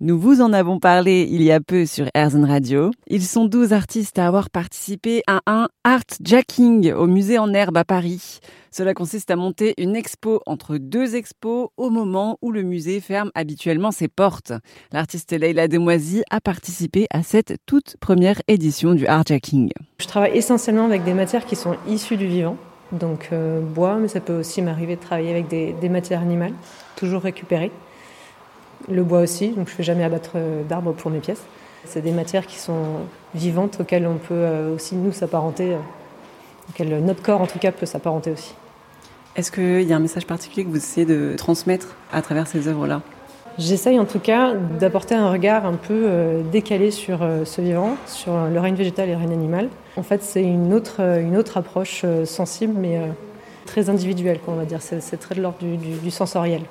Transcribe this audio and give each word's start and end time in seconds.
Nous 0.00 0.16
vous 0.16 0.42
en 0.42 0.52
avons 0.52 0.78
parlé 0.78 1.26
il 1.28 1.42
y 1.42 1.50
a 1.50 1.58
peu 1.58 1.84
sur 1.84 2.06
Airzone 2.14 2.44
Radio. 2.44 2.92
Ils 3.08 3.24
sont 3.24 3.46
12 3.46 3.72
artistes 3.72 4.16
à 4.20 4.28
avoir 4.28 4.48
participé 4.48 5.24
à 5.26 5.40
un 5.46 5.66
art 5.82 6.04
jacking 6.22 6.92
au 6.92 7.08
musée 7.08 7.36
en 7.36 7.52
herbe 7.52 7.76
à 7.76 7.84
Paris. 7.84 8.38
Cela 8.70 8.94
consiste 8.94 9.28
à 9.32 9.34
monter 9.34 9.74
une 9.76 9.96
expo 9.96 10.40
entre 10.46 10.76
deux 10.78 11.16
expos 11.16 11.70
au 11.76 11.90
moment 11.90 12.38
où 12.42 12.52
le 12.52 12.62
musée 12.62 13.00
ferme 13.00 13.32
habituellement 13.34 13.90
ses 13.90 14.06
portes. 14.06 14.52
L'artiste 14.92 15.32
Leila 15.32 15.66
Demoisy 15.66 16.22
a 16.30 16.40
participé 16.40 17.08
à 17.10 17.24
cette 17.24 17.56
toute 17.66 17.96
première 17.98 18.40
édition 18.46 18.94
du 18.94 19.04
art 19.08 19.24
jacking. 19.26 19.72
Je 19.98 20.06
travaille 20.06 20.36
essentiellement 20.38 20.84
avec 20.84 21.02
des 21.02 21.14
matières 21.14 21.44
qui 21.44 21.56
sont 21.56 21.74
issues 21.88 22.16
du 22.16 22.28
vivant, 22.28 22.56
donc 22.92 23.30
euh, 23.32 23.60
bois, 23.60 23.96
mais 23.96 24.06
ça 24.06 24.20
peut 24.20 24.38
aussi 24.38 24.62
m'arriver 24.62 24.94
de 24.94 25.00
travailler 25.00 25.32
avec 25.32 25.48
des 25.48 25.88
matières 25.88 26.20
animales, 26.20 26.52
toujours 26.94 27.22
récupérées 27.22 27.72
le 28.90 29.02
bois 29.02 29.20
aussi, 29.20 29.48
donc 29.48 29.66
je 29.66 29.72
ne 29.72 29.76
fais 29.76 29.82
jamais 29.82 30.04
abattre 30.04 30.32
euh, 30.36 30.62
d'arbres 30.62 30.92
pour 30.92 31.10
mes 31.10 31.18
pièces. 31.18 31.42
C'est 31.84 32.02
des 32.02 32.12
matières 32.12 32.46
qui 32.46 32.58
sont 32.58 32.84
vivantes 33.34 33.78
auxquelles 33.80 34.06
on 34.06 34.16
peut 34.16 34.34
euh, 34.34 34.74
aussi 34.74 34.94
nous 34.94 35.12
s'apparenter, 35.12 35.72
euh, 35.72 35.78
auxquelles 36.70 37.04
notre 37.04 37.22
corps 37.22 37.40
en 37.40 37.46
tout 37.46 37.58
cas 37.58 37.72
peut 37.72 37.86
s'apparenter 37.86 38.32
aussi. 38.32 38.54
Est-ce 39.36 39.52
qu'il 39.52 39.82
y 39.82 39.92
a 39.92 39.96
un 39.96 40.00
message 40.00 40.26
particulier 40.26 40.64
que 40.64 40.70
vous 40.70 40.76
essayez 40.76 41.06
de 41.06 41.34
transmettre 41.36 41.96
à 42.12 42.22
travers 42.22 42.46
ces 42.46 42.68
œuvres-là? 42.68 43.02
J'essaye 43.56 43.98
en 43.98 44.04
tout 44.04 44.20
cas 44.20 44.54
d'apporter 44.54 45.14
un 45.14 45.30
regard 45.30 45.66
un 45.66 45.74
peu 45.74 46.08
décalé 46.52 46.92
sur 46.92 47.26
ce 47.44 47.60
vivant, 47.60 47.96
sur 48.06 48.32
le 48.46 48.60
règne 48.60 48.76
végétal 48.76 49.08
et 49.08 49.12
le 49.12 49.18
règne 49.18 49.32
animal. 49.32 49.68
En 49.96 50.04
fait, 50.04 50.22
c'est 50.22 50.44
une 50.44 50.72
autre, 50.72 51.00
une 51.00 51.36
autre 51.36 51.56
approche 51.56 52.04
sensible, 52.24 52.74
mais 52.78 53.00
très 53.68 53.90
individuelle, 53.90 54.40
on 54.48 54.54
va 54.54 54.64
dire. 54.64 54.80
C'est 54.80 55.16
très 55.18 55.34
de 55.34 55.42
l'ordre 55.42 55.58
du, 55.58 55.76
du, 55.76 56.10
sensoriel. 56.10 56.62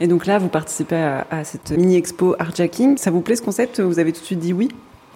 Et 0.00 0.06
donc 0.06 0.26
là, 0.26 0.38
vous 0.38 0.48
participez 0.48 0.96
à, 1.30 1.44
cette 1.44 1.72
mini-expo 1.72 2.36
Artjacking. 2.38 2.96
Ça 2.98 3.10
vous 3.10 3.20
plaît 3.20 3.36
ce 3.36 3.42
concept? 3.42 3.80
Vous 3.80 3.98
avez 3.98 4.12
tout 4.12 4.20
de 4.20 4.26
suite 4.26 4.38
dit 4.38 4.52
oui? 4.52 4.68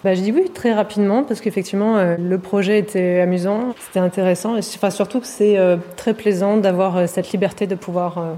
Bah, 0.03 0.15
je 0.15 0.21
dis 0.21 0.33
oui 0.33 0.49
très 0.53 0.73
rapidement 0.73 1.23
parce 1.23 1.39
qu'effectivement 1.39 1.97
euh, 1.97 2.17
le 2.17 2.37
projet 2.37 2.77
était 2.77 3.21
amusant, 3.21 3.73
c'était 3.79 3.99
intéressant 3.99 4.57
et 4.57 4.59
enfin, 4.59 4.89
surtout 4.89 5.21
que 5.21 5.27
c'est 5.27 5.57
euh, 5.57 5.77
très 5.95 6.13
plaisant 6.13 6.57
d'avoir 6.57 6.97
euh, 6.97 7.07
cette 7.07 7.31
liberté 7.31 7.67
de 7.67 7.75
pouvoir 7.75 8.37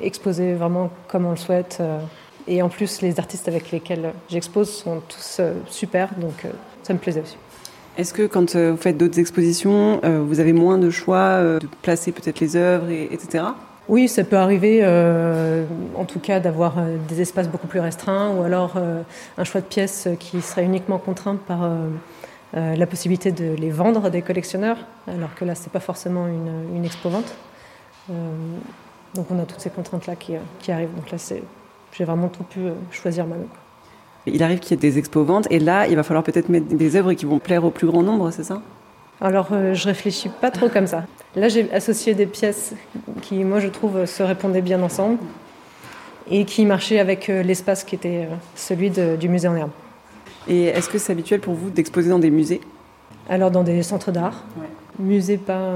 exposer 0.00 0.54
vraiment 0.54 0.90
comme 1.08 1.26
on 1.26 1.30
le 1.30 1.36
souhaite. 1.36 1.82
et 2.46 2.62
en 2.62 2.68
plus 2.68 3.02
les 3.02 3.18
artistes 3.18 3.48
avec 3.48 3.72
lesquels 3.72 4.12
j'expose 4.28 4.70
sont 4.70 5.02
tous 5.08 5.40
super 5.68 6.10
donc 6.16 6.46
ça 6.84 6.92
me 6.92 7.00
plaisait 7.00 7.20
aussi. 7.20 7.36
Est-ce 7.98 8.14
que 8.14 8.28
quand 8.28 8.54
vous 8.54 8.76
faites 8.76 8.96
d'autres 8.96 9.18
expositions, 9.18 10.00
vous 10.04 10.38
avez 10.38 10.52
moins 10.52 10.78
de 10.78 10.88
choix 10.88 11.42
de 11.42 11.66
placer 11.82 12.12
peut-être 12.12 12.38
les 12.38 12.54
œuvres, 12.54 12.90
et, 12.90 13.08
etc. 13.12 13.42
Oui, 13.88 14.08
ça 14.08 14.24
peut 14.24 14.36
arriver, 14.36 14.80
euh, 14.82 15.66
en 15.94 16.04
tout 16.04 16.18
cas, 16.18 16.40
d'avoir 16.40 16.78
euh, 16.78 16.96
des 17.06 17.20
espaces 17.20 17.48
beaucoup 17.48 17.66
plus 17.66 17.80
restreints 17.80 18.30
ou 18.30 18.42
alors 18.42 18.74
euh, 18.76 19.02
un 19.36 19.44
choix 19.44 19.60
de 19.60 19.66
pièces 19.66 20.08
qui 20.18 20.40
serait 20.40 20.64
uniquement 20.64 20.98
contraint 20.98 21.36
par 21.36 21.68
la 22.54 22.86
possibilité 22.86 23.32
de 23.32 23.52
les 23.56 23.70
vendre 23.70 24.04
à 24.04 24.10
des 24.10 24.22
collectionneurs, 24.22 24.78
alors 25.08 25.34
que 25.34 25.44
là, 25.44 25.56
ce 25.56 25.64
n'est 25.64 25.70
pas 25.70 25.80
forcément 25.80 26.28
une, 26.28 26.76
une 26.76 26.84
expo-vente. 26.84 27.34
donc 28.08 29.26
on 29.28 29.40
a 29.40 29.44
toutes 29.44 29.60
ces 29.60 29.70
contraintes-là 29.70 30.14
qui, 30.14 30.36
arrivent. 30.70 30.94
Donc 30.94 31.10
là, 31.10 31.18
j'ai 31.92 32.04
vraiment 32.04 32.28
tout 32.28 32.44
pu 32.44 32.60
choisir 32.92 33.26
moi-même. 33.26 33.48
Il 34.26 34.40
arrive 34.42 34.60
qu'il 34.60 34.70
y 34.70 34.74
ait 34.74 34.90
des 34.90 34.98
expos-ventes 34.98 35.48
et 35.50 35.58
là, 35.58 35.88
il 35.88 35.96
va 35.96 36.04
falloir 36.04 36.22
peut-être 36.22 36.48
mettre 36.48 36.68
des 36.68 36.94
œuvres 36.94 37.12
qui 37.14 37.24
vont 37.24 37.40
plaire 37.40 37.64
au 37.64 37.70
plus 37.70 37.88
grand 37.88 38.04
nombre, 38.04 38.30
c'est 38.30 38.44
ça? 38.44 38.62
Alors, 39.20 39.48
euh, 39.52 39.74
je 39.74 39.86
réfléchis 39.86 40.28
pas 40.28 40.50
trop 40.50 40.68
comme 40.68 40.86
ça. 40.86 41.04
Là, 41.36 41.48
j'ai 41.48 41.72
associé 41.72 42.14
des 42.14 42.26
pièces 42.26 42.74
qui, 43.22 43.44
moi, 43.44 43.60
je 43.60 43.68
trouve, 43.68 44.06
se 44.06 44.22
répondaient 44.22 44.62
bien 44.62 44.82
ensemble 44.82 45.18
et 46.30 46.44
qui 46.44 46.64
marchaient 46.64 46.98
avec 46.98 47.28
euh, 47.28 47.42
l'espace 47.42 47.84
qui 47.84 47.94
était 47.94 48.26
euh, 48.30 48.34
celui 48.54 48.90
du 48.90 49.28
musée 49.28 49.48
en 49.48 49.56
herbe. 49.56 49.70
Et 50.48 50.64
est-ce 50.64 50.88
que 50.88 50.98
c'est 50.98 51.12
habituel 51.12 51.40
pour 51.40 51.54
vous 51.54 51.70
d'exposer 51.70 52.10
dans 52.10 52.18
des 52.18 52.30
musées? 52.30 52.60
Alors, 53.28 53.50
dans 53.50 53.62
des 53.62 53.82
centres 53.82 54.12
d'art. 54.12 54.44
Musées, 54.98 55.38
pas, 55.38 55.74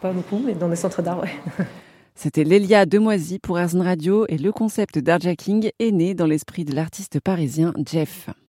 pas 0.00 0.12
beaucoup, 0.12 0.40
mais 0.44 0.54
dans 0.54 0.68
des 0.68 0.76
centres 0.76 1.02
d'art, 1.02 1.20
oui. 1.22 1.30
C'était 2.14 2.44
Lélia 2.44 2.86
Demoisy 2.86 3.38
pour 3.38 3.58
Airzone 3.58 3.82
Radio 3.82 4.24
et 4.28 4.38
le 4.38 4.50
concept 4.50 4.98
d'artjacking 4.98 5.70
est 5.78 5.90
né 5.90 6.14
dans 6.14 6.24
l'esprit 6.24 6.64
de 6.64 6.74
l'artiste 6.74 7.20
parisien 7.20 7.74
Jeff. 7.84 8.30